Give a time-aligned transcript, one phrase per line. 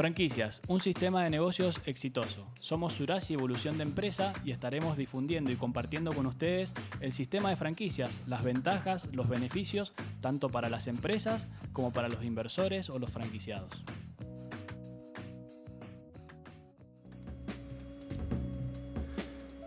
[0.00, 2.46] Franquicias, un sistema de negocios exitoso.
[2.58, 6.72] Somos Surasi Evolución de Empresa y estaremos difundiendo y compartiendo con ustedes
[7.02, 9.92] el sistema de franquicias, las ventajas, los beneficios,
[10.22, 13.68] tanto para las empresas como para los inversores o los franquiciados.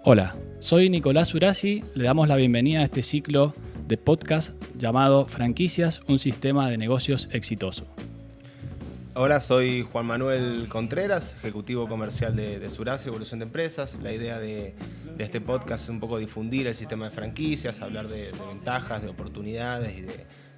[0.03, 3.53] Hola, soy Nicolás Surasi, le damos la bienvenida a este ciclo
[3.87, 7.85] de podcast llamado Franquicias, un sistema de negocios exitoso.
[9.15, 12.67] Hola, soy Juan Manuel Contreras, ejecutivo comercial de, de
[13.05, 13.95] Evolución de Empresas.
[14.01, 14.73] La idea de,
[15.19, 19.95] este podcast es un poco difundir el sistema de franquicias, hablar de, ventajas, de oportunidades
[19.95, 20.01] y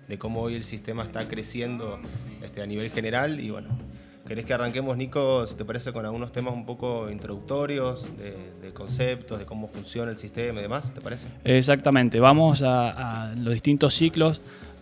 [0.08, 2.00] de, cómo hoy el sistema está creciendo
[2.42, 3.42] este, a nivel general.
[3.42, 3.78] Y bueno,
[4.26, 9.38] ¿querés que arranquemos, Nico, si te parece, con algunos temas un poco introductorios, de, conceptos,
[9.38, 10.94] de cómo funciona el sistema y demás?
[10.94, 11.28] ¿Te parece?
[11.44, 14.40] Exactamente, vamos a los distintos ciclos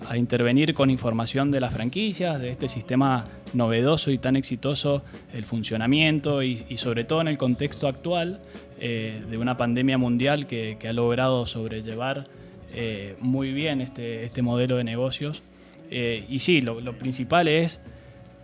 [0.09, 5.03] a intervenir con información de las franquicias, de este sistema novedoso y tan exitoso,
[5.33, 8.41] el funcionamiento y, sobre todo en el contexto actual
[8.79, 12.27] eh, de una pandemia mundial que, ha logrado sobrellevar
[12.73, 15.43] eh, muy bien este, este, modelo de negocios.
[15.91, 17.79] Eh, y sí, lo, principal es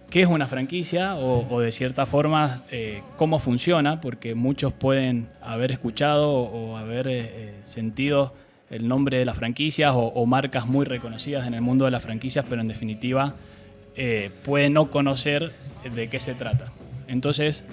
[0.10, 2.64] qué es una franquicia o, de cierta forma
[3.16, 8.34] cómo funciona, porque muchos pueden haber escuchado o haber sentido
[8.70, 12.46] el nombre de las franquicias o, marcas muy reconocidas en el mundo de las franquicias,
[12.48, 13.34] pero en definitiva
[13.96, 15.52] eh, puede no conocer
[15.96, 16.72] de qué se trata.
[17.08, 17.64] Entonces,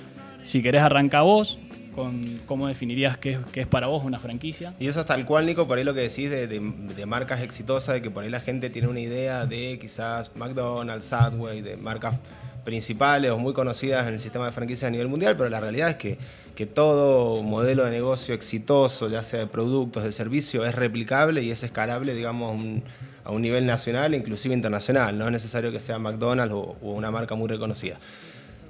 [0.43, 1.59] si querés arrancar vos,
[1.97, 4.75] con cómo definirías qué, es para vos una franquicia.
[4.79, 8.03] Y eso es tal cual, Nico, por ahí lo que decís de, marcas exitosas, de
[8.03, 12.17] que por ahí la gente tiene una idea de quizás McDonald's, Subway, de marcas
[12.65, 15.89] principales o muy conocidas en el sistema de franquicias a nivel mundial, pero la realidad
[15.89, 16.19] es que,
[16.57, 21.51] que todo modelo de negocio exitoso, ya sea de productos, de servicio, es replicable y
[21.51, 22.83] es escalable, digamos,
[23.23, 25.17] a un nivel nacional, inclusive internacional.
[25.17, 27.99] No es necesario que sea McDonald's o una marca muy reconocida.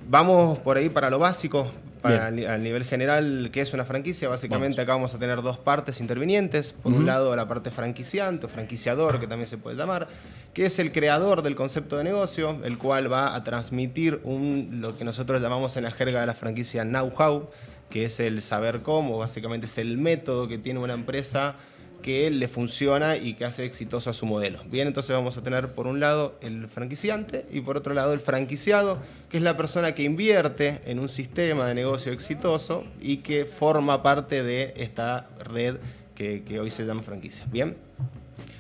[0.09, 1.71] Vamos por ahí para lo básico,
[2.01, 4.29] para al nivel general, ¿qué es una franquicia?
[4.29, 6.73] Básicamente acá vamos a tener dos partes intervinientes.
[6.73, 10.07] Por un lado la parte franquiciante o franquiciador, que también se puede llamar,
[10.55, 14.97] que es el creador del concepto de negocio, el cual va a transmitir un, lo
[14.97, 17.49] que nosotros llamamos en la jerga de la franquicia know-how,
[17.91, 21.57] que es el saber cómo, básicamente es el método que tiene una empresa
[22.03, 24.63] que le funciona y que hace exitoso a su modelo.
[24.71, 28.21] Bien, entonces vamos a tener por un lado el franquiciante y por otro lado el
[28.21, 28.99] franquiciado,
[29.29, 34.03] que es la persona que invierte en un sistema de negocio exitoso y que forma
[34.05, 35.79] parte de esta red
[36.15, 37.45] que, hoy se llama franquicia.
[37.51, 37.77] Bien.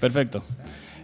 [0.01, 0.43] Perfecto.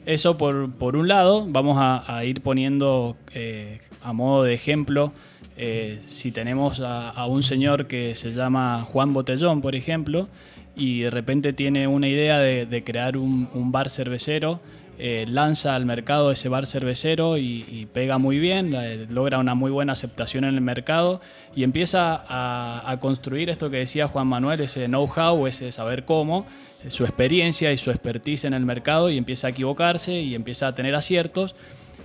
[0.04, 5.12] Eso por, un lado, vamos a, ir poniendo eh, a modo de ejemplo,
[5.56, 10.28] eh, si tenemos a, un señor que se llama Juan Botellón, por ejemplo,
[10.74, 14.60] y de repente tiene una idea de, crear un, bar cervecero,
[14.98, 18.72] eh, lanza al mercado ese bar cervecero y, pega muy bien,
[19.12, 21.20] logra una muy buena aceptación en el mercado
[21.54, 26.47] y empieza a, construir esto que decía Juan Manuel, ese know-how, ese saber cómo,
[26.88, 30.75] su experiencia y su expertise en el mercado y empieza a equivocarse y empieza a
[30.75, 31.54] tener aciertos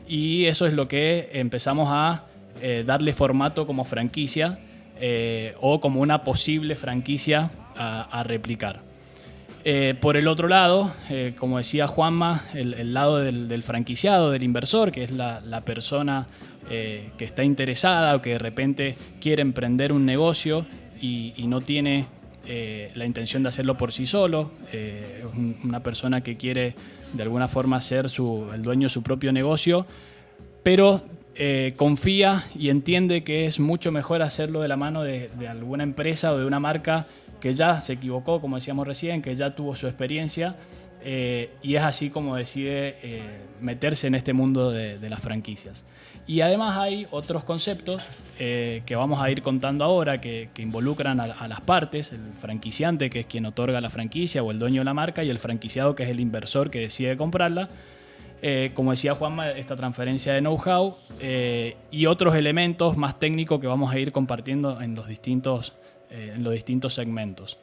[0.08, 2.24] y eso es lo que empezamos a
[2.62, 4.59] eh, darle formato como franquicia
[5.00, 8.80] eh, o como una posible franquicia a, replicar.
[9.70, 14.94] Eh, por el otro lado, eh, como decía Juanma, el, lado del, franquiciado, del inversor,
[14.94, 16.26] que es la, persona
[16.70, 20.66] que está interesada o que de repente quiere emprender un negocio
[21.02, 22.06] y, no tiene
[22.96, 25.26] la intención de hacerlo por sí solo, es
[25.66, 26.74] una persona que quiere
[27.12, 28.06] de alguna forma ser
[28.54, 29.86] el dueño de su propio negocio,
[30.64, 31.04] pero
[31.40, 36.34] eh, confía y entiende que es mucho mejor hacerlo de la mano de, alguna empresa
[36.34, 37.06] o de una marca
[37.40, 40.56] que ya se equivocó, como decíamos recién, que ya tuvo su experiencia
[41.03, 43.22] eh, y es así como decide eh,
[43.62, 45.86] meterse en este mundo de, las franquicias.
[46.25, 48.02] Y además hay otros conceptos
[48.38, 53.25] que vamos a ir contando ahora que, involucran a, las partes, el franquiciante que es
[53.25, 56.09] quien otorga la franquicia o el dueño de la marca y el franquiciado que es
[56.09, 57.69] el inversor que decide comprarla
[58.42, 63.68] eh, como decía Juanma, esta transferencia de know-how eh, y otros elementos más técnicos que
[63.68, 65.74] vamos a ir compartiendo en los distintos,
[66.09, 67.57] eh, en los distintos segmentos.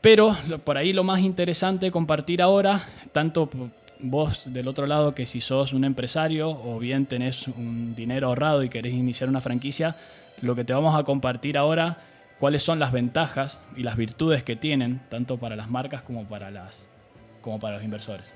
[0.00, 3.50] Pero por ahí lo más interesante compartir ahora, tanto
[3.98, 8.62] vos del otro lado que si sos un empresario o bien tenés un dinero ahorrado
[8.62, 9.96] y querés iniciar una franquicia,
[10.42, 11.98] lo que te vamos a compartir ahora,
[12.38, 16.50] cuáles son las ventajas y las virtudes que tienen, tanto para las marcas como para,
[16.50, 16.88] las,
[17.40, 18.32] como para los inversores.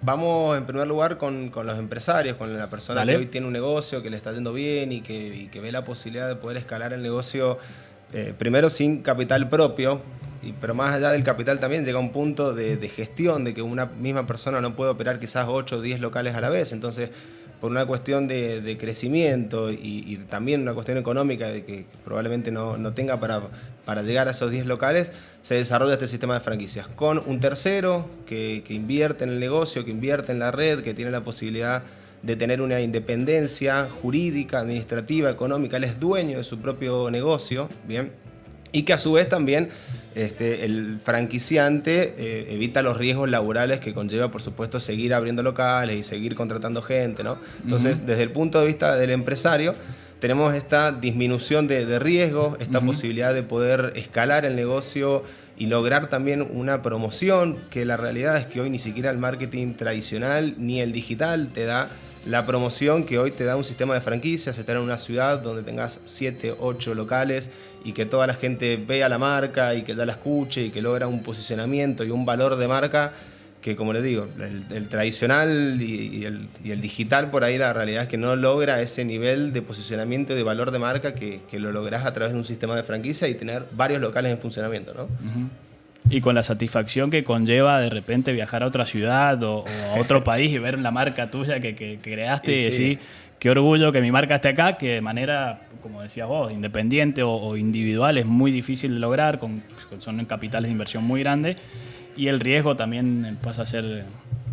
[0.00, 4.00] Vamos en primer lugar con, los empresarios, con la persona que hoy tiene un negocio,
[4.00, 7.58] que le está yendo bien y que, ve la posibilidad de poder escalar el negocio
[8.12, 10.00] eh, primero sin capital propio,
[10.42, 13.86] y, pero más allá del capital también llega un punto de, gestión, de que una
[13.86, 16.72] misma persona no puede operar quizás 8 o 10 locales a la vez.
[16.72, 17.10] Entonces,
[17.60, 23.18] por una cuestión de, crecimiento y, también una cuestión económica de que probablemente no, tenga
[23.20, 23.42] para,
[23.84, 25.12] para llegar a esos 10 locales,
[25.42, 29.84] se desarrolla este sistema de franquicias con un tercero que, que invierte en el negocio,
[29.84, 31.82] que invierte en la red, que tiene la posibilidad
[32.22, 38.12] de tener una independencia jurídica, administrativa, económica, él es dueño de su propio negocio, ¿bien?
[38.72, 39.70] Y que a su vez también
[40.18, 45.96] este, el franquiciante eh, evita los riesgos laborales que conlleva, por supuesto, seguir abriendo locales
[45.96, 47.38] y seguir contratando gente, ¿no?
[47.62, 49.76] Entonces, desde el punto de vista del empresario,
[50.18, 55.22] tenemos esta disminución de, riesgos, esta posibilidad de poder escalar el negocio
[55.56, 59.74] y lograr también una promoción, que la realidad es que hoy ni siquiera el marketing
[59.74, 61.90] tradicional ni el digital te da
[62.26, 65.62] la promoción que hoy te da un sistema de franquicias, estar en una ciudad donde
[65.62, 67.50] tengas 7, 8 locales
[67.84, 70.82] y que toda la gente vea la marca y que ya la escuche y que
[70.82, 73.12] logra un posicionamiento y un valor de marca
[73.60, 74.28] que como les digo,
[74.70, 79.52] el, tradicional y, el, digital por ahí la realidad es que no logra ese nivel
[79.52, 82.76] de posicionamiento y de valor de marca que, lo logras a través de un sistema
[82.76, 84.94] de franquicia y tener varios locales en funcionamiento.
[84.94, 85.08] ¿no?
[86.10, 89.64] Y con la satisfacción que conlleva de repente viajar a otra ciudad o,
[89.94, 92.98] a otro país y ver la marca tuya que, creaste y, decir,
[93.38, 97.56] qué orgullo que mi marca esté acá, que de manera, como decías vos, independiente o,
[97.56, 99.62] individual es muy difícil de lograr, con,
[99.98, 101.56] son capitales de inversión muy grandes
[102.16, 104.04] y el riesgo también pasa a ser,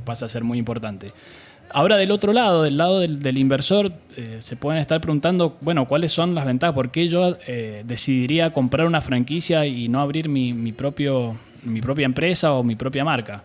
[0.04, 1.12] pasa a ser muy importante.
[1.76, 6.14] Ahora del otro lado, del lado del, inversor, eh, se pueden estar preguntando, bueno, ¿cuáles
[6.14, 6.74] son las ventajas?
[6.74, 12.06] ¿Por qué yo eh, decidiría comprar una franquicia y no abrir mi, propio, mi propia
[12.06, 13.44] empresa o mi propia marca?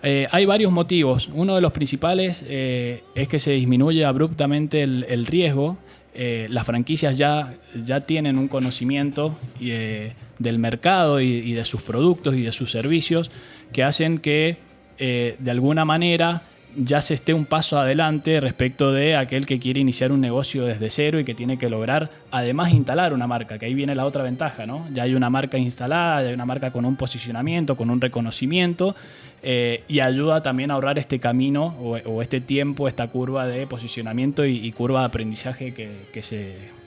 [0.00, 1.28] Eh, hay varios motivos.
[1.34, 5.76] Uno de los principales es que se disminuye abruptamente el, riesgo.
[6.14, 7.54] las franquicias ya,
[7.84, 13.28] ya tienen un conocimiento del mercado y, de sus productos y de sus servicios
[13.72, 14.58] que hacen que
[15.00, 16.44] de alguna manera
[16.76, 20.90] ya se esté un paso adelante respecto de aquel que quiere iniciar un negocio desde
[20.90, 24.22] cero y que tiene que lograr además instalar una marca, que ahí viene la otra
[24.22, 24.86] ventaja, ¿no?
[24.92, 28.94] Ya hay una marca instalada, ya hay una marca con un posicionamiento, con un reconocimiento
[29.42, 34.44] eh, y ayuda también a ahorrar este camino o, este tiempo, esta curva de posicionamiento
[34.44, 36.79] y, curva de aprendizaje que se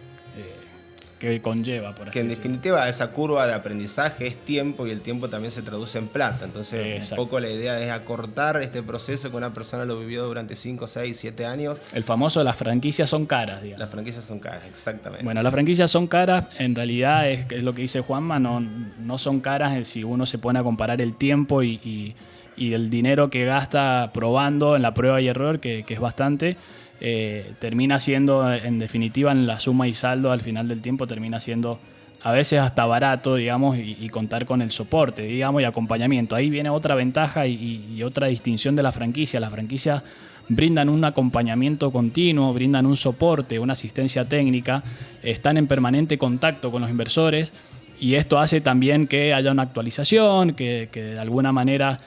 [1.29, 5.29] que conlleva, por Que en definitiva esa curva de aprendizaje es tiempo y el tiempo
[5.29, 6.45] también se traduce en plata.
[6.45, 10.55] Entonces, un poco la idea es acortar este proceso que una persona lo vivió durante
[10.55, 11.81] 5, 6, 7 años.
[11.93, 13.79] El famoso, las franquicias son caras, digamos.
[13.79, 15.23] Las franquicias son caras, exactamente.
[15.23, 19.17] Bueno, las franquicias son caras, en realidad es, es lo que dice Juanma, no, no
[19.17, 22.15] son caras si uno se pone a comparar el tiempo y,
[22.57, 26.57] el dinero que gasta probando en la prueba y error, que, que es bastante.
[27.01, 31.39] Eh, termina siendo, en definitiva, en la suma y saldo al final del tiempo, termina
[31.39, 31.79] siendo
[32.21, 36.35] a veces hasta barato, digamos, y, contar con el soporte, digamos, y acompañamiento.
[36.35, 39.41] Ahí viene otra ventaja y, otra distinción de la franquicia.
[39.41, 40.03] Las franquicias
[40.47, 44.83] brindan un acompañamiento continuo, brindan un soporte, una asistencia técnica,
[45.21, 47.51] están en permanente contacto con los inversores
[47.99, 51.99] y esto hace también que haya una actualización, que, de alguna manera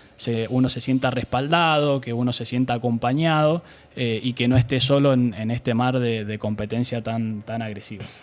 [0.49, 3.63] uno se sienta respaldado, que uno se sienta acompañado
[3.97, 8.05] eh, y que no esté solo en, este mar de, competencia tan, tan agresiva.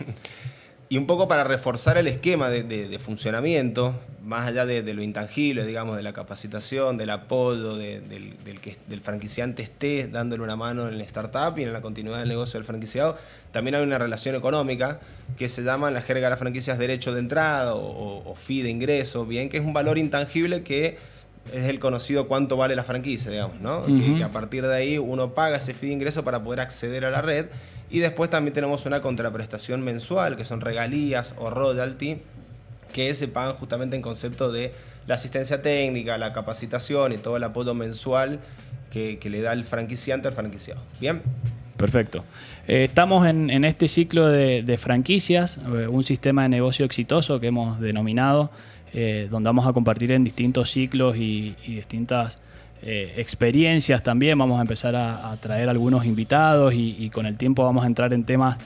[0.93, 5.97] Y un poco para reforzar el esquema de, funcionamiento, más allá de, lo intangible, digamos,
[5.97, 11.03] de la capacitación, del apoyo, del, que el franquiciante esté dándole una mano en la
[11.03, 13.17] startup y en la continuidad del negocio del franquiciado,
[13.51, 14.99] también hay una relación económica
[15.35, 18.69] que se llama en la jerga de las franquicias derecho de entrada o, fee de
[18.69, 20.99] ingreso, bien, que es un valor intangible que
[21.51, 23.85] es el conocido cuánto vale la franquicia, digamos, ¿no?
[23.85, 27.05] que, que, a partir de ahí uno paga ese fee de ingreso para poder acceder
[27.05, 27.47] a la red
[27.93, 32.17] y después también tenemos una contraprestación mensual, que son regalías o royalty,
[32.91, 34.73] que se pagan justamente en concepto de
[35.05, 38.39] la asistencia técnica, la capacitación y todo el apoyo mensual
[38.89, 40.81] que, le da el franquiciante al franquiciado.
[40.99, 41.21] ¿Bien?
[41.77, 42.23] Perfecto.
[42.67, 47.79] Eh, estamos en, este ciclo de, franquicias, eh, un sistema de negocio exitoso que hemos
[47.79, 48.51] denominado,
[48.93, 52.39] eh, donde vamos a compartir en distintos ciclos y distintas
[52.85, 54.37] eh, experiencias también.
[54.37, 58.25] Vamos a empezar a, traer algunos invitados y, con el tiempo vamos a entrar en
[58.25, 58.57] temas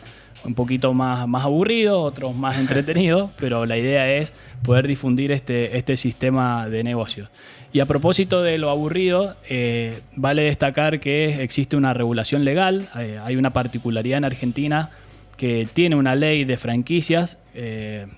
[0.44, 5.78] un poquito más, más aburridos, otros más entretenidos, pero la idea es poder difundir este,
[5.78, 7.30] este sistema de negocios.
[7.74, 13.20] Y a propósito de lo aburrido, eh, vale destacar que existe una regulación legal, eh,
[13.24, 14.90] hay una particularidad en Argentina
[15.36, 17.38] que tiene una ley de franquicias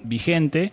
[0.04, 0.72] vigente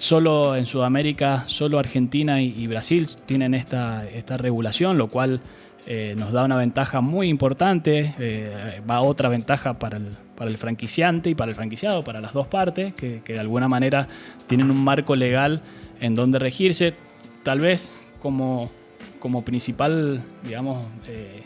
[0.00, 5.42] Solo en Sudamérica, solo Argentina y, Brasil tienen esta, esta regulación, lo cual
[5.86, 10.56] eh, nos da una ventaja muy importante, eh, va otra ventaja para el, para el,
[10.56, 14.08] franquiciante y para el franquiciado, para las dos partes, que, de alguna manera
[14.46, 15.60] tienen un marco legal
[16.00, 16.94] en donde regirse,
[17.42, 18.70] tal vez como,
[19.18, 21.42] como principal, digamos, eh,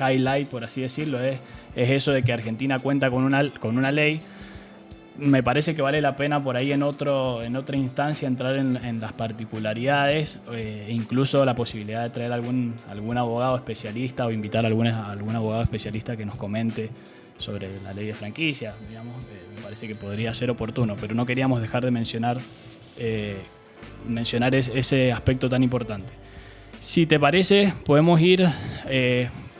[0.00, 1.38] highlight, por así decirlo, es,
[1.76, 4.20] es eso de que Argentina cuenta con una, con una ley
[5.18, 9.00] me parece que vale la pena por ahí en, otro, en otra instancia entrar en,
[9.00, 14.68] las particularidades, eh, incluso la posibilidad de traer algún, algún abogado especialista o invitar a
[14.68, 16.90] algún, algún abogado especialista que nos comente
[17.36, 21.26] sobre la ley de franquicia, digamos, eh, me parece que podría ser oportuno, pero no
[21.26, 22.38] queríamos dejar de mencionar,
[22.96, 23.38] eh,
[24.08, 26.12] mencionar ese aspecto tan importante.
[26.80, 28.48] Si te parece, podemos ir,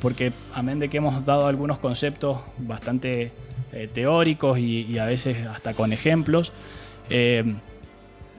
[0.01, 3.33] porque amén de que hemos dado algunos conceptos bastante
[3.79, 6.53] eh, teóricos y, a veces hasta con ejemplos.
[7.11, 7.45] Eh,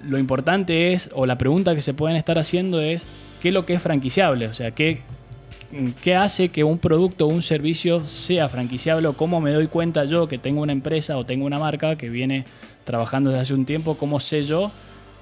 [0.04, 3.06] lo importante es, o la pregunta que se pueden estar haciendo es,
[3.42, 4.48] ¿qué es lo que es franquiciable?
[4.48, 5.00] O sea, ¿qué,
[6.04, 10.04] qué hace que un producto o un servicio sea franquiciable o cómo me doy cuenta
[10.04, 12.46] yo que tengo una empresa o tengo una marca que viene
[12.84, 14.72] trabajando desde hace un tiempo, cómo sé yo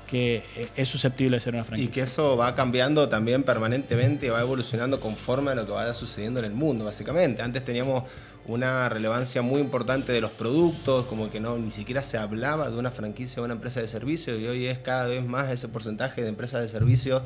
[0.08, 1.90] que eh, es susceptible de ser una franquicia.
[1.90, 6.40] Y que eso va cambiando también permanentemente, va evolucionando conforme a lo que vaya sucediendo
[6.40, 7.42] en el mundo, básicamente.
[7.42, 8.04] Antes teníamos
[8.48, 12.78] una relevancia muy importante de los productos, como que no ni siquiera se hablaba de
[12.78, 16.22] una franquicia o una empresa de servicios y hoy es cada vez más ese porcentaje
[16.22, 17.22] de empresas de servicios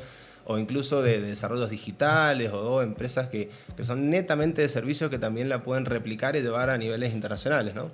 [0.46, 5.62] o incluso de, desarrollos digitales o, empresas que, son netamente de servicios que también la
[5.62, 7.92] pueden replicar y llevar a niveles internacionales, ¿no?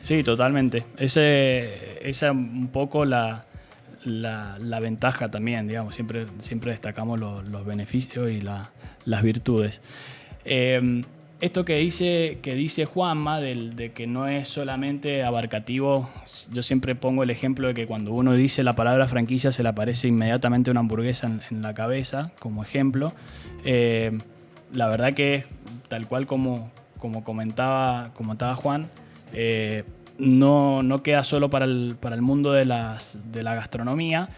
[0.00, 0.84] Sí, totalmente.
[0.96, 3.46] Ese, esa es un poco la,
[4.06, 9.82] la, ventaja también, digamos, siempre, siempre destacamos los, beneficios y las virtudes.
[10.44, 11.02] Eh,
[11.40, 16.08] esto que dice, que dice Juanma, de que no es solamente abarcativo,
[16.50, 19.68] yo siempre pongo el ejemplo de que cuando uno dice la palabra franquicia se le
[19.68, 23.12] aparece inmediatamente una hamburguesa en, la cabeza, como ejemplo.
[23.66, 24.18] Eh,
[24.72, 25.44] la verdad que
[25.88, 28.88] tal cual como, como, comentaba, comentaba Juan,
[29.34, 29.84] eh,
[30.18, 34.28] no, no, queda solo para el, para el mundo de, las, de la gastronomía.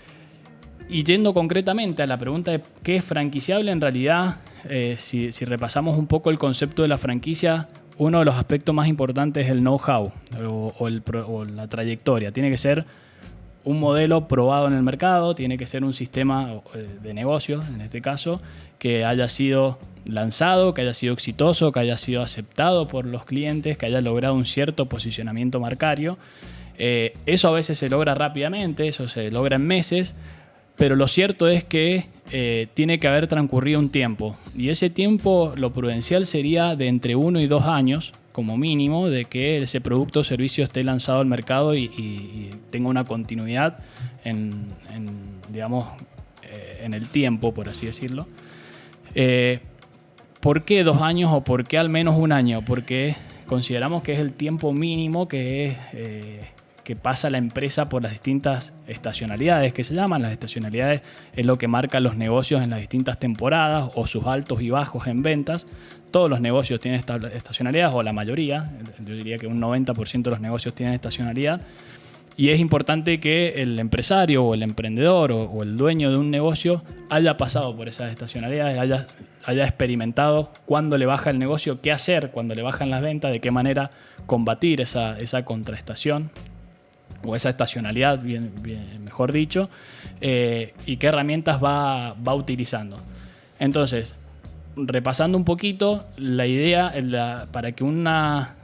[0.89, 5.97] Y yendo concretamente a la pregunta de qué es franquiciable, en realidad eh, si, repasamos
[5.97, 9.61] un poco el concepto de la franquicia, uno de los aspectos más importantes es el
[9.61, 10.13] know-how
[10.47, 12.33] o, la trayectoria.
[12.33, 12.85] Tiene que ser
[13.65, 17.81] un modelo probado en el mercado, tiene que ser un sistema eh, de negocios, en
[17.81, 18.41] este caso,
[18.79, 23.77] que haya sido lanzado, que haya sido exitoso, que haya sido aceptado por los clientes,
[23.77, 26.19] que haya logrado un cierto posicionamiento marcario.
[26.79, 30.15] Eh, eso a veces se logra rápidamente, eso se logra en meses,
[30.79, 34.37] pero lo cierto es que eh, tiene que haber transcurrido un tiempo.
[34.57, 39.25] Y ese tiempo, lo prudencial sería de entre uno y dos años, como mínimo, de
[39.25, 43.79] que ese producto o servicio esté lanzado al mercado y, tenga una continuidad
[44.25, 44.69] en,
[45.51, 45.89] digamos,
[46.45, 48.29] eh, en el tiempo, por así decirlo.
[49.17, 49.59] Eh,
[50.41, 52.63] ¿Por qué dos años o por qué al menos un año?
[52.65, 53.17] Porque
[53.47, 55.77] consideramos que es el tiempo mínimo que es
[56.89, 60.23] que pasa la empresa por las distintas estacionalidades que se llaman.
[60.23, 61.03] Las estacionalidades
[61.37, 65.07] es lo que marca los negocios en las distintas temporadas o sus altos y bajos
[65.07, 65.67] en ventas.
[66.11, 66.99] Todos los negocios tienen
[67.35, 71.61] estacionalidad, o la mayoría, yo diría que un 90% de los negocios tienen estacionalidad.
[72.39, 76.83] Y es importante que el empresario o el emprendedor o, el dueño de un negocio
[77.11, 79.07] haya pasado por esas estacionalidades, haya,
[79.45, 83.41] haya experimentado cuándo le baja el negocio, qué hacer cuando le bajan las ventas, de
[83.41, 83.91] qué manera
[84.25, 86.31] combatir esa, esa contraestación
[87.25, 88.53] o esa estacionalidad, bien,
[89.03, 89.69] mejor dicho,
[90.21, 92.99] eh, y qué herramientas va, va, utilizando.
[93.59, 94.15] Entonces,
[94.77, 96.95] repasando un poquito, la idea
[97.51, 98.57] para, que una,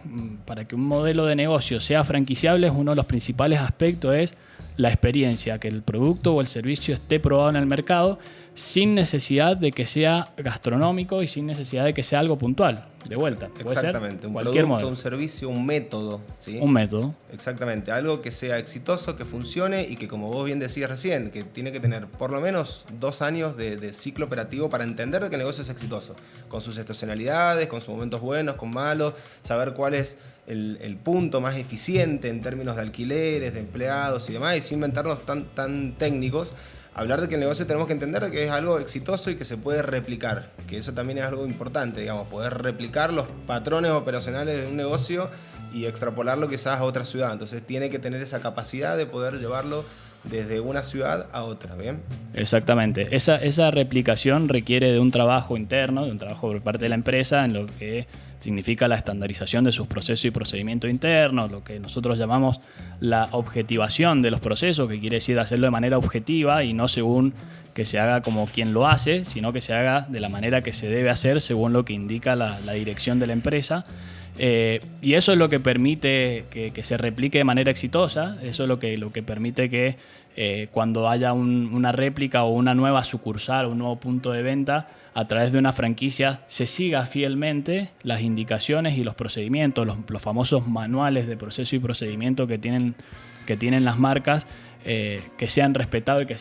[0.44, 4.34] para que un modelo de negocio sea franquiciable, uno de los principales aspectos es
[4.76, 8.18] la experiencia, que el producto o el servicio esté probado en el mercado
[8.54, 12.88] sin necesidad de que sea gastronómico y sin necesidad de que sea algo puntual.
[13.08, 13.50] De vuelta.
[13.58, 16.20] Exactamente, un producto, un servicio, un método.
[16.38, 16.58] ¿sí?
[16.60, 17.14] Un método.
[17.32, 21.44] Exactamente, algo que sea exitoso, que funcione y que como vos bien decías recién, que
[21.44, 25.40] tiene que tener por lo menos dos años de, ciclo operativo para entender que el
[25.40, 26.14] negocio es exitoso,
[26.48, 31.40] con sus estacionalidades, con sus momentos buenos, con malos, saber cuál es el, el, punto
[31.40, 35.94] más eficiente en términos de alquileres, de empleados y demás, y sin inventarnos tan, tan
[35.98, 36.52] técnicos
[36.94, 39.56] hablar de que el negocio tenemos que entender que es algo exitoso y que se
[39.56, 44.68] puede replicar, que eso también es algo importante, digamos, poder replicar los patrones operacionales de
[44.68, 45.28] un negocio
[45.72, 47.32] y extrapolarlo quizás a otra ciudad.
[47.32, 49.84] Entonces tiene que tener esa capacidad de poder llevarlo
[50.24, 52.00] desde una ciudad a otra, ¿bien?
[52.32, 53.14] Exactamente.
[53.14, 56.94] Esa, esa replicación requiere de un trabajo interno, de un trabajo por parte de la
[56.94, 58.06] empresa en lo que
[58.38, 62.60] significa la estandarización de sus procesos y procedimientos internos, lo que nosotros llamamos
[63.00, 67.34] la objetivación de los procesos, que quiere decir hacerlo de manera objetiva y no según
[67.74, 70.72] que se haga como quien lo hace, sino que se haga de la manera que
[70.72, 73.84] se debe hacer según lo que indica la, la dirección de la empresa.
[74.38, 78.68] Eh, y eso es lo que permite que, se replique de manera exitosa, eso es
[78.68, 79.96] lo que, lo que permite que
[80.36, 85.28] eh, cuando haya una réplica o una nueva sucursal un nuevo punto de venta, a
[85.28, 91.28] través de una franquicia se siga fielmente las indicaciones y los procedimientos, los, famosos manuales
[91.28, 92.96] de proceso y procedimiento que tienen,
[93.46, 94.48] que tienen las marcas,
[94.84, 96.34] eh, que sean respetados y que,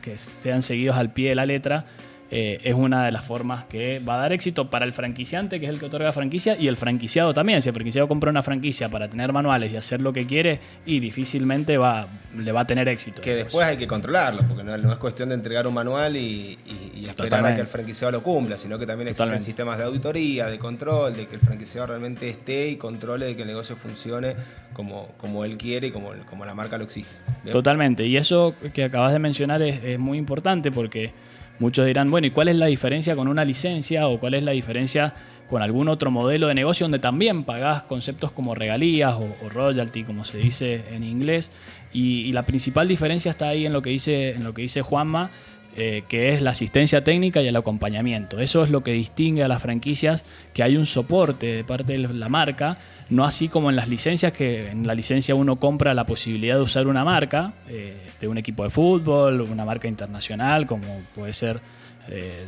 [0.00, 1.84] que sean seguidos al pie de la letra
[2.30, 5.66] eh, es una de las formas que va a dar éxito para el franquiciante, que
[5.66, 7.60] es el que otorga franquicia, y el franquiciado también.
[7.60, 11.00] Si el franquiciado compra una franquicia para tener manuales y hacer lo que quiere, y
[11.00, 13.20] difícilmente va, le va a tener éxito.
[13.20, 16.58] Que después hay que controlarlo, porque no, es cuestión de entregar un manual y,
[17.06, 20.58] esperar a que el franquiciado lo cumpla, sino que también existen sistemas de auditoría, de
[20.58, 24.34] control, de que el franquiciado realmente esté y controle de que el negocio funcione
[24.72, 27.10] como, como él quiere y como, como la marca lo exige.
[27.52, 28.06] Totalmente.
[28.06, 31.12] Y eso que acabas de mencionar es muy importante porque
[31.58, 34.52] Muchos dirán, bueno, ¿y cuál es la diferencia con una licencia o cuál es la
[34.52, 35.14] diferencia
[35.48, 40.24] con algún otro modelo de negocio donde también pagás conceptos como regalías o, royalty, como
[40.24, 41.52] se dice en inglés?
[41.92, 45.30] Y, la principal diferencia está ahí en lo que dice, en lo que dice Juanma,
[45.76, 48.40] eh, que es la asistencia técnica y el acompañamiento.
[48.40, 51.98] Eso es lo que distingue a las franquicias, que hay un soporte de parte de
[51.98, 52.78] la marca
[53.10, 56.62] no así como en las licencias, que en la licencia uno compra la posibilidad de
[56.62, 61.60] usar una marca eh, de un equipo de fútbol, una marca internacional, como puede ser
[62.08, 62.44] eh,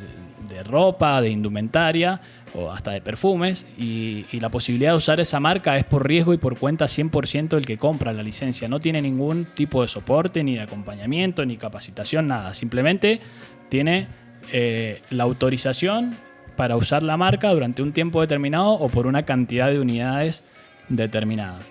[0.48, 2.20] de ropa, de indumentaria
[2.54, 6.38] o hasta de perfumes, y, la posibilidad de usar esa marca es por riesgo y
[6.38, 8.68] por cuenta 100% el que compra la licencia.
[8.68, 12.54] No tiene ningún tipo de soporte, ni de acompañamiento, ni capacitación, nada.
[12.54, 13.20] Simplemente
[13.68, 14.08] tiene
[14.52, 16.14] eh, la autorización
[16.54, 20.44] para usar la marca durante un tiempo determinado o por una cantidad de unidades
[20.88, 21.70] determinadas.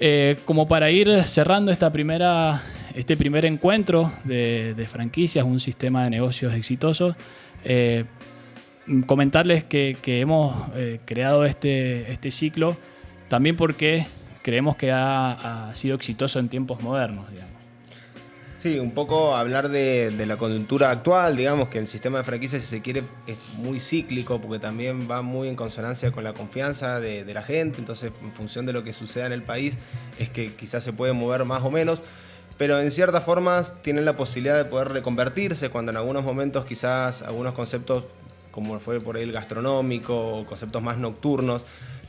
[0.00, 2.62] Eh, como para ir cerrando esta primera,
[2.94, 7.16] este primer encuentro de, franquicias, un sistema de negocios exitosos,
[7.64, 8.04] eh,
[9.06, 12.76] comentarles que, hemos eh, creado este, este ciclo
[13.28, 14.06] también porque
[14.42, 17.26] creemos que ha, sido exitoso en tiempos modernos.
[18.54, 22.68] Sí, un poco hablar de, la coyuntura actual, digamos que el sistema de franquicias, si
[22.68, 27.24] se quiere, es muy cíclico porque también va muy en consonancia con la confianza de,
[27.34, 29.76] la gente, entonces en función de lo que suceda en el país
[30.18, 32.04] es que quizás se puede mover más o menos,
[32.56, 37.22] pero en ciertas formas tienen la posibilidad de poder reconvertirse cuando en algunos momentos quizás
[37.22, 38.04] algunos conceptos,
[38.50, 41.64] como fue por ahí el gastronómico, conceptos más nocturnos,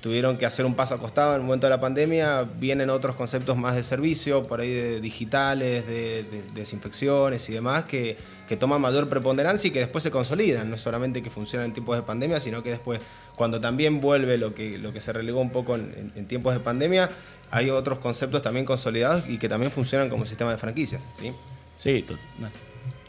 [0.05, 3.57] tuvieron que hacer un paso acostado en el momento de la pandemia, vienen otros conceptos
[3.57, 8.15] más de servicio, por ahí de digitales, de, desinfecciones y demás, que,
[8.59, 10.69] toman mayor preponderancia y que después se consolidan.
[10.69, 12.99] No solamente que funcionan en tiempos de pandemia, sino que después,
[13.35, 17.09] cuando también vuelve lo que, lo que se relegó un poco en, tiempos de pandemia,
[17.55, 21.01] hay otros conceptos también consolidados y que también funcionan como sistema de franquicias.
[21.13, 21.31] Sí,
[21.77, 22.05] sí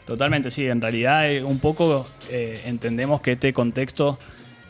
[0.05, 0.65] totalmente, sí.
[0.67, 4.17] En realidad, eh, un poco eh, entendemos que este contexto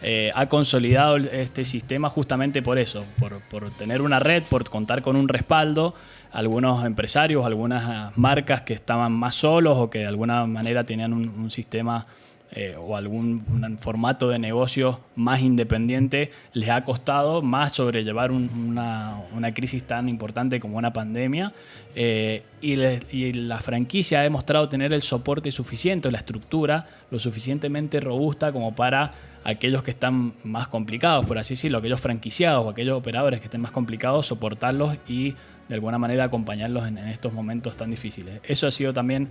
[0.01, 5.15] eh, ha consolidado este sistema justamente por eso, por, tener una red, por contar con
[5.15, 5.93] un respaldo.
[6.31, 11.51] Algunos empresarios, algunas marcas que estaban más solos o que de alguna manera tenían un
[11.51, 12.07] sistema
[12.53, 19.17] eh, o algún formato de negocio más independiente les ha costado más sobrellevar una,
[19.53, 21.51] crisis tan importante como una pandemia
[21.93, 28.53] eh, y, la franquicia ha demostrado tener el soporte suficiente, la estructura lo suficientemente robusta
[28.53, 33.41] como para aquellos que están más complicados, por así decirlo, aquellos franquiciados o aquellos operadores
[33.41, 35.35] que estén más complicados, soportarlos y
[35.67, 38.39] de alguna manera acompañarlos en, en estos momentos tan difíciles.
[38.43, 39.27] Eso ha sido también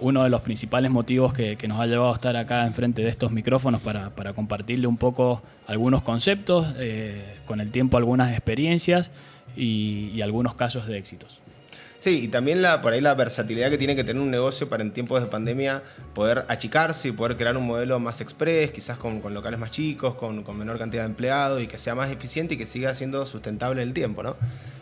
[0.00, 3.30] uno de los principales motivos que, nos ha llevado a estar acá enfrente de estos
[3.30, 9.10] micrófonos para, compartirle un poco algunos conceptos, eh, con el tiempo algunas experiencias
[9.56, 11.40] y, algunos casos de éxitos.
[11.98, 14.82] Sí, y también la, por ahí la versatilidad que tiene que tener un negocio para
[14.82, 19.22] en tiempos de pandemia poder achicarse y poder crear un modelo más express, quizás con,
[19.32, 22.66] locales más chicos, con, menor cantidad de empleados y que sea más eficiente y que
[22.66, 24.36] siga siendo sustentable en el tiempo, ¿no?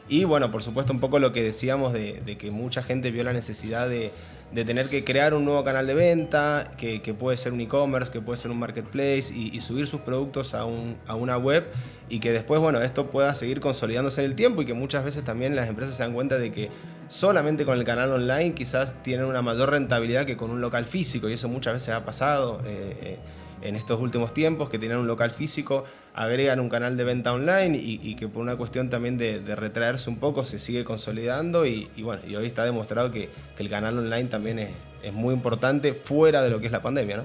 [0.09, 3.33] Y bueno, por supuesto un poco lo que decíamos de que mucha gente vio la
[3.33, 4.11] necesidad de,
[4.53, 8.21] de tener que crear un nuevo canal de venta, que, puede ser un e-commerce, que
[8.21, 11.65] puede ser un marketplace, y, subir sus productos a, una web,
[12.09, 15.25] y que después, bueno, esto pueda seguir consolidándose en el tiempo y que muchas veces
[15.25, 16.69] también las empresas se dan cuenta de que
[17.09, 21.29] solamente con el canal online quizás tienen una mayor rentabilidad que con un local físico,
[21.29, 22.61] y eso muchas veces ha pasado.
[22.67, 23.19] Eh, eh,
[23.63, 27.79] en estos últimos tiempos, que tienen un local físico, agregan un canal de venta online
[27.79, 32.23] y, que por una cuestión también de, retraerse un poco se sigue consolidando y, bueno,
[32.27, 36.61] y hoy está demostrado que, el canal online también es, muy importante fuera de lo
[36.61, 37.23] que es la pandemia, ¿no?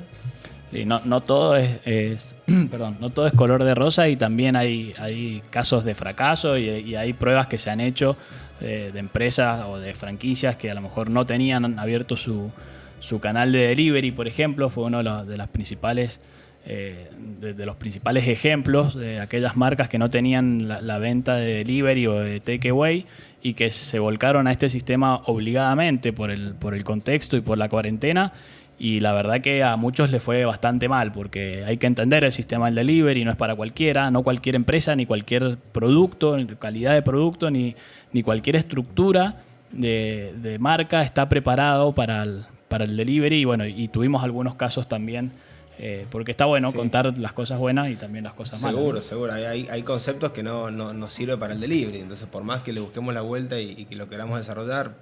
[0.71, 2.36] Sí, no, todo es,
[2.71, 6.95] perdón, no todo es color de rosa y también hay, hay casos de fracaso y,
[6.95, 8.17] hay pruebas que se han hecho
[8.60, 12.52] de, de, empresas o de franquicias que a lo mejor no tenían abierto su,
[12.99, 16.19] su canal de delivery, por ejemplo, fue una de, las principales
[16.65, 22.07] eh, de, los principales ejemplos de aquellas marcas que no tenían la, venta de delivery
[22.07, 23.05] o de takeaway
[23.41, 27.57] y que se volcaron a este sistema obligadamente por el, por el contexto y por
[27.57, 28.33] la cuarentena.
[28.79, 32.31] Y la verdad que a muchos les fue bastante mal, porque hay que entender el
[32.31, 36.93] sistema del delivery, no es para cualquiera, no cualquier empresa, ni cualquier producto, ni calidad
[36.93, 37.75] de producto, ni,
[38.12, 39.38] ni cualquier estructura
[39.71, 43.41] de, de marca está preparado para el, para el delivery.
[43.41, 45.32] Y bueno, y tuvimos algunos casos también
[45.80, 48.80] eh, porque está bueno contar las cosas buenas y también las cosas malas.
[48.80, 49.34] Seguro, seguro.
[49.34, 51.99] Hay, hay, conceptos que no, no, sirven para el delivery.
[51.99, 54.95] Entonces, por más que le busquemos la vuelta y, que lo queramos desarrollar,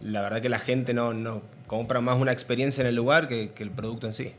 [0.00, 3.52] la verdad que la gente no, no compra más una experiencia en el lugar que,
[3.58, 4.32] el producto en sí,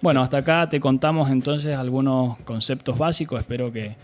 [0.00, 3.40] Bueno, hasta acá te contamos entonces algunos conceptos básicos.
[3.40, 3.96] Espero que,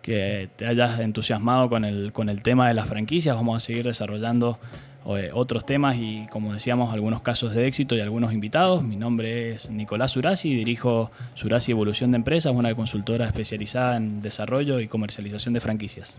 [0.00, 3.36] que te hayas entusiasmado con el, con el tema de las franquicias.
[3.36, 4.58] Vamos a seguir desarrollando
[5.04, 8.82] otros temas y, como decíamos, algunos casos de éxito y algunos invitados.
[8.82, 14.80] Mi nombre es Nicolás Surasi, dirijo Surasi Evolución de Empresas, una consultora especializada en desarrollo
[14.80, 16.18] y comercialización de franquicias.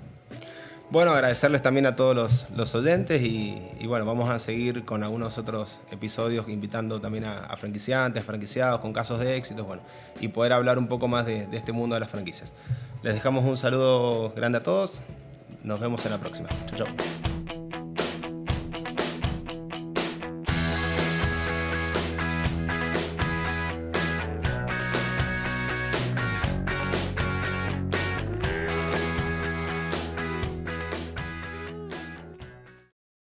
[0.89, 5.80] Bueno, agradecerles también a todos los, oyentes y, bueno, vamos a seguir con algunos otros
[5.89, 9.84] episodios invitando también a, franquiciantes, franquiciados con casos de éxito, bueno,
[10.20, 12.54] y poder hablar un poco más de, de este mundo de las franquicias.
[13.04, 15.00] Les dejamos un saludo grande a todos,
[15.63, 16.50] nos vemos en la próxima.
[16.67, 17.31] Chau, chau.